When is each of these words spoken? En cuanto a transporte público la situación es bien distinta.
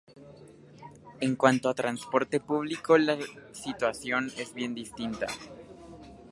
En 1.19 1.35
cuanto 1.35 1.69
a 1.69 1.75
transporte 1.75 2.39
público 2.39 2.97
la 2.97 3.19
situación 3.53 4.31
es 4.35 4.51
bien 4.55 4.73
distinta. 4.73 5.27